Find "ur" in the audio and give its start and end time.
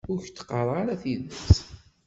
0.11-0.19